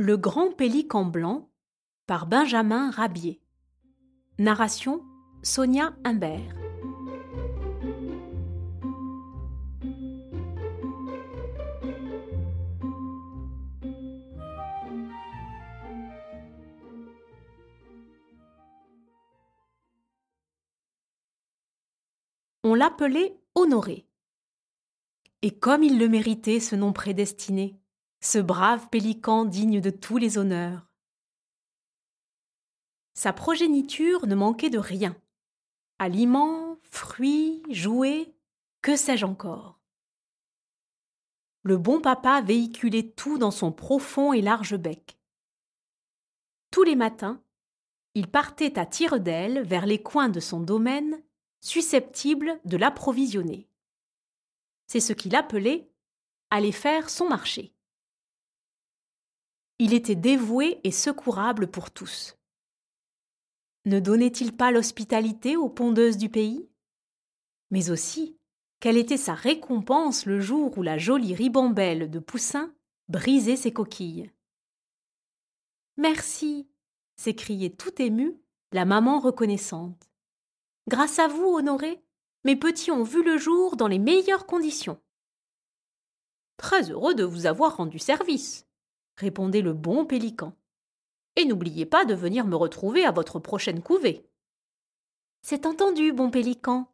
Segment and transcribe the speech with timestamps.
[0.00, 1.50] Le grand pélican blanc
[2.06, 3.42] par Benjamin Rabier.
[4.38, 5.02] Narration
[5.42, 6.54] Sonia Imbert.
[22.62, 24.06] On l'appelait Honoré.
[25.42, 27.80] Et comme il le méritait, ce nom prédestiné,
[28.20, 30.88] ce brave pélican digne de tous les honneurs.
[33.14, 35.16] Sa progéniture ne manquait de rien.
[35.98, 38.32] Aliments, fruits, jouets,
[38.82, 39.80] que sais-je encore.
[41.62, 45.18] Le bon papa véhiculait tout dans son profond et large bec.
[46.70, 47.42] Tous les matins,
[48.14, 51.22] il partait à tire-d'aile vers les coins de son domaine,
[51.60, 53.68] susceptible de l'approvisionner.
[54.86, 55.90] C'est ce qu'il appelait
[56.50, 57.74] aller faire son marché.
[59.78, 62.36] Il était dévoué et secourable pour tous.
[63.84, 66.68] Ne donnait-il pas l'hospitalité aux pondeuses du pays?
[67.70, 68.36] Mais aussi,
[68.80, 72.74] quelle était sa récompense le jour où la jolie ribambelle de Poussin
[73.08, 74.30] brisait ses coquilles?
[75.96, 76.68] Merci
[77.16, 78.40] s'écriait tout émue
[78.72, 80.08] la maman reconnaissante.
[80.88, 82.02] Grâce à vous, Honoré,
[82.44, 85.00] mes petits ont vu le jour dans les meilleures conditions.
[86.56, 88.67] Très heureux de vous avoir rendu service,
[89.18, 90.56] répondait le bon pélican.
[91.36, 94.28] Et n'oubliez pas de venir me retrouver à votre prochaine couvée.
[95.42, 96.90] C'est entendu, bon pélican.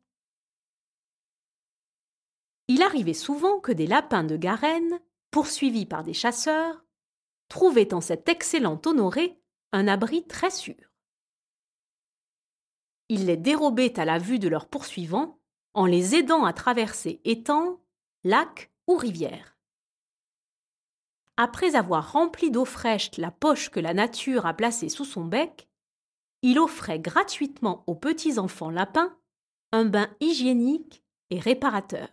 [2.69, 5.01] Il arrivait souvent que des lapins de Garenne,
[5.31, 6.85] poursuivis par des chasseurs,
[7.49, 9.39] trouvaient en cet excellent honoré
[9.73, 10.93] un abri très sûr.
[13.11, 15.39] Il les dérobait à la vue de leurs poursuivants
[15.75, 17.83] en les aidant à traverser étangs,
[18.23, 19.54] lacs ou rivières
[21.37, 25.69] après avoir rempli d'eau fraîche la poche que la nature a placée sous son bec,
[26.43, 29.17] il offrait gratuitement aux petits enfants lapins
[29.73, 32.09] un bain hygiénique et réparateur.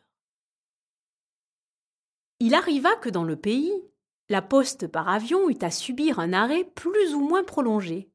[2.39, 3.71] Il arriva que dans le pays,
[4.29, 8.09] la poste par avion eut à subir un arrêt plus ou moins prolongé.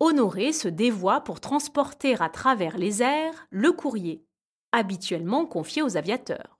[0.00, 4.26] Honoré se dévoie pour transporter à travers les airs le courrier,
[4.72, 6.55] habituellement confié aux aviateurs.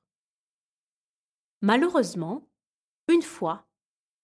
[1.63, 2.49] Malheureusement,
[3.09, 3.67] une fois,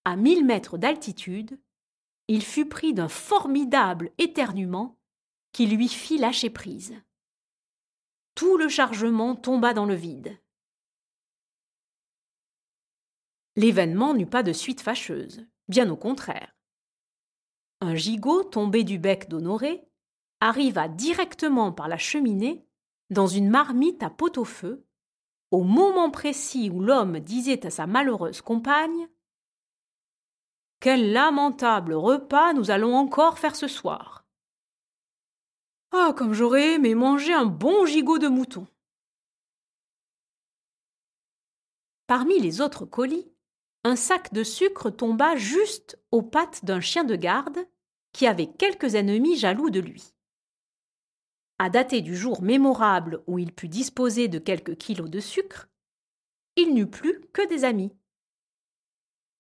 [0.05, 1.61] à mille mètres d'altitude,
[2.29, 4.99] il fut pris d'un formidable éternuement
[5.53, 6.95] qui lui fit lâcher prise.
[8.35, 10.39] Tout le chargement tomba dans le vide.
[13.57, 16.57] L'événement n'eut pas de suite fâcheuse, bien au contraire.
[17.81, 19.87] Un gigot tombé du bec d'Honoré
[20.41, 22.67] arriva directement par la cheminée
[23.11, 24.87] dans une marmite à pot-au-feu
[25.53, 29.09] au moment précis où l'homme disait à sa malheureuse compagne
[30.81, 34.25] Quel lamentable repas nous allons encore faire ce soir.
[35.93, 38.67] Ah, comme j'aurais aimé manger un bon gigot de mouton.
[42.07, 43.31] Parmi les autres colis,
[43.85, 47.59] un sac de sucre tomba juste aux pattes d'un chien de garde
[48.13, 50.15] qui avait quelques ennemis jaloux de lui
[51.63, 55.69] à dater du jour mémorable où il put disposer de quelques kilos de sucre,
[56.57, 57.95] il n'eut plus que des amis.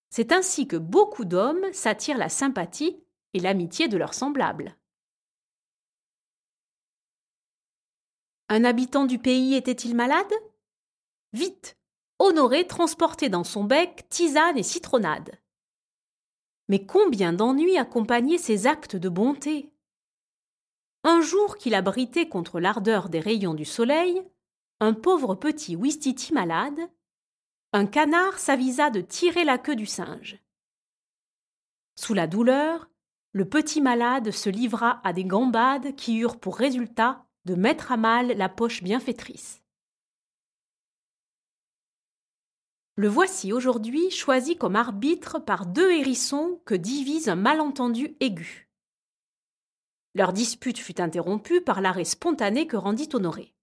[0.08, 3.02] C'est ainsi que beaucoup d'hommes s'attirent la sympathie
[3.34, 4.78] et l'amitié de leurs semblables.
[8.48, 10.32] Un habitant du pays était-il malade?
[11.32, 11.76] Vite
[12.20, 15.40] Honoré transportait dans son bec tisane et citronnade.
[16.68, 19.72] Mais combien d'ennuis accompagnaient ces actes de bonté?
[21.04, 24.22] Un jour qu'il abritait contre l'ardeur des rayons du soleil,
[24.80, 26.80] un pauvre petit Ouistiti malade,
[27.72, 30.38] un canard s'avisa de tirer la queue du singe.
[31.96, 32.88] Sous la douleur,
[33.32, 37.96] le petit malade se livra à des gambades qui eurent pour résultat de mettre à
[37.96, 39.62] mal la poche bienfaitrice.
[42.96, 48.71] Le voici aujourd'hui choisi comme arbitre par deux hérissons que divise un malentendu aigu.
[50.14, 53.54] Leur dispute fut interrompue par l'arrêt spontané que rendit Honoré.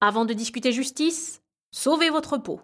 [0.00, 1.42] Avant de discuter justice,
[1.72, 2.60] sauvez votre peau.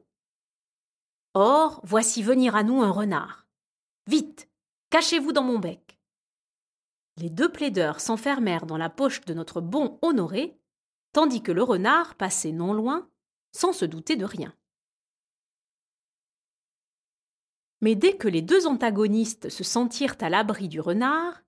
[1.35, 3.47] Or, voici venir à nous un renard.
[4.07, 4.49] Vite,
[4.91, 5.99] cachez-vous dans mon bec.
[7.19, 10.59] Les deux plaideurs s'enfermèrent dans la poche de notre bon Honoré,
[11.13, 13.11] tandis que le renard passait non loin,
[13.53, 14.55] sans se douter de rien.
[17.81, 21.43] Mais dès que les deux antagonistes se sentirent à l'abri du renard,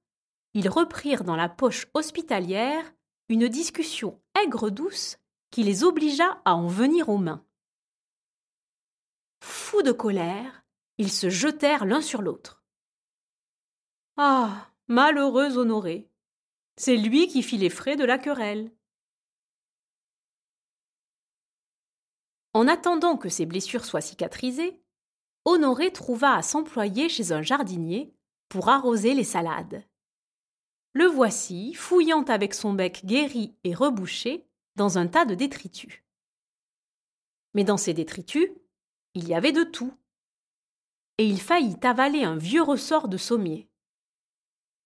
[0.58, 2.92] ils reprirent dans la poche hospitalière
[3.28, 5.16] une discussion aigre-douce
[5.52, 7.46] qui les obligea à en venir aux mains.
[9.40, 10.64] Fous de colère,
[10.98, 12.64] ils se jetèrent l'un sur l'autre.
[14.16, 14.72] Ah.
[14.88, 16.10] Malheureux Honoré.
[16.76, 18.72] C'est lui qui fit les frais de la querelle.
[22.52, 24.82] En attendant que ses blessures soient cicatrisées,
[25.44, 28.12] Honoré trouva à s'employer chez un jardinier
[28.48, 29.87] pour arroser les salades.
[30.98, 36.02] Le voici, fouillant avec son bec guéri et rebouché dans un tas de détritus.
[37.54, 38.50] Mais dans ces détritus,
[39.14, 39.94] il y avait de tout.
[41.18, 43.70] Et il faillit avaler un vieux ressort de sommier.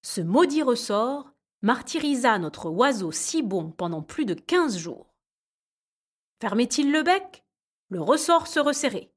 [0.03, 1.33] Ce maudit ressort
[1.63, 5.15] martyrisa notre oiseau si bon pendant plus de quinze jours.
[6.43, 7.43] Fermait-il le bec?
[7.89, 9.15] Le ressort se resserrait.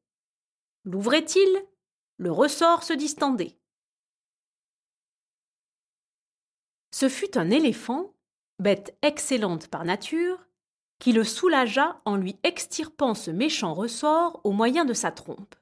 [0.86, 1.68] L'ouvrait-il?
[2.16, 3.60] Le ressort se distendait.
[6.96, 8.14] Ce fut un éléphant,
[8.58, 10.40] bête excellente par nature,
[10.98, 15.56] qui le soulagea en lui extirpant ce méchant ressort au moyen de sa trompe.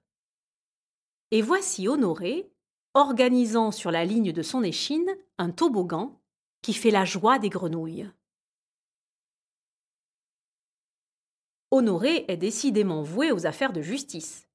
[1.31, 2.53] Et voici Honoré,
[2.93, 5.09] organisant sur la ligne de son échine
[5.39, 6.21] un toboggan
[6.61, 8.07] qui fait la joie des grenouilles.
[11.71, 14.47] Honoré est décidément voué aux affaires de justice.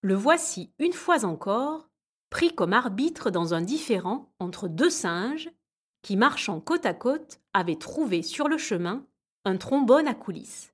[0.00, 1.88] Le voici une fois encore
[2.30, 5.48] pris comme arbitre dans un différend entre deux singes
[6.08, 9.06] qui, marchant côte à côte, avaient trouvé sur le chemin
[9.44, 10.72] un trombone à coulisses.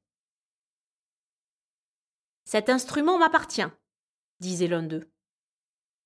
[2.44, 3.66] Cet instrument m'appartient,
[4.38, 5.10] disait l'un d'eux.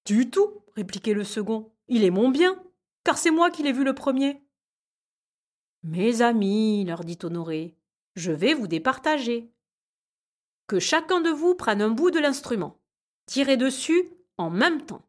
[0.07, 1.71] Du tout, répliquait le second.
[1.89, 2.59] Il est mon bien,
[3.05, 4.43] car c'est moi qui l'ai vu le premier.
[5.83, 7.77] Mes amis, leur dit Honoré,
[8.17, 9.53] je vais vous départager.
[10.69, 12.81] Que chacun de vous prenne un bout de l'instrument,
[13.27, 14.09] tirez dessus
[14.39, 15.07] en même temps.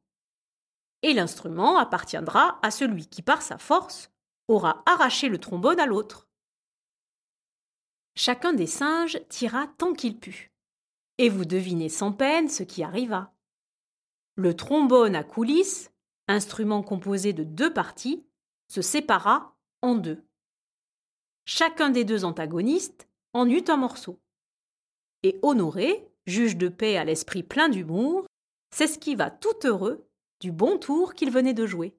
[1.02, 4.12] Et l'instrument appartiendra à celui qui, par sa force,
[4.48, 6.28] aura arraché le trombone à l'autre.
[8.16, 10.52] Chacun des singes tira tant qu'il put.
[11.18, 13.34] Et vous devinez sans peine ce qui arriva.
[14.36, 15.92] Le trombone à coulisses,
[16.28, 18.26] instrument composé de deux parties,
[18.68, 20.24] se sépara en deux.
[21.46, 24.20] Chacun des deux antagonistes en eut un morceau.
[25.24, 28.26] Et Honoré, juge de paix à l'esprit plein d'humour,
[28.72, 30.09] s'esquiva tout heureux
[30.40, 31.98] du bon tour qu'il venait de jouer.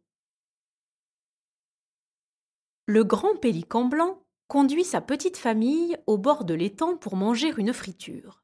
[2.87, 7.73] Le grand pélican blanc conduit sa petite famille au bord de l'étang pour manger une
[7.73, 8.43] friture.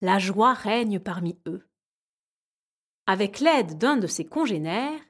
[0.00, 1.66] La joie règne parmi eux.
[3.06, 5.00] Avec l'aide d'un de ses congénères,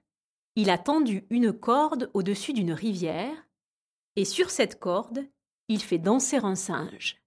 [0.54, 3.48] il a tendu une corde au-dessus d'une rivière,
[4.14, 5.26] et sur cette corde,
[5.68, 7.20] il fait danser un singe.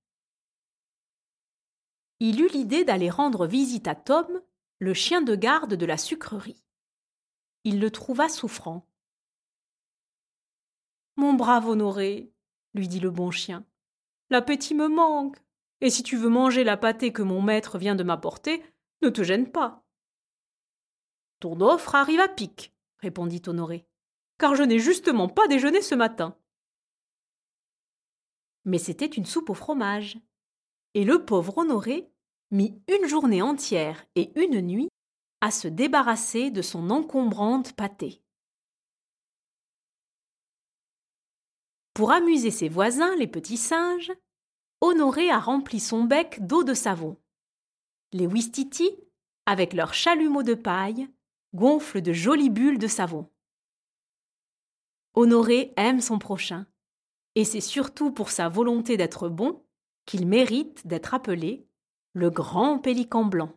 [2.19, 4.41] Il eut l'idée d'aller rendre visite à Tom,
[4.81, 6.65] le chien de garde de la sucrerie.
[7.63, 8.89] Il le trouva souffrant.
[11.17, 12.33] Mon brave Honoré,
[12.73, 13.63] lui dit le bon chien.
[14.31, 15.37] L'appétit me manque,
[15.81, 18.63] et si tu veux manger la pâtée que mon maître vient de m'apporter,
[19.03, 19.85] ne te gêne pas.
[21.39, 23.85] Ton offre arrive à pic, répondit Honoré,
[24.39, 26.35] car je n'ai justement pas déjeuné ce matin.
[28.65, 30.17] Mais c'était une soupe au fromage,
[30.95, 32.11] et le pauvre Honoré
[32.51, 34.89] mit une journée entière et une nuit
[35.39, 38.21] à se débarrasser de son encombrante pâtée.
[41.93, 44.11] Pour amuser ses voisins, les petits singes,
[44.81, 47.17] Honoré a rempli son bec d'eau de savon.
[48.11, 48.89] Les Ouistiti,
[49.45, 51.07] avec leurs chalumeaux de paille,
[51.53, 53.29] gonflent de jolies bulles de savon.
[55.13, 56.65] Honoré aime son prochain,
[57.35, 59.63] et c'est surtout pour sa volonté d'être bon
[60.05, 61.67] qu'il mérite d'être appelé
[62.13, 63.51] le grand pélican blanc.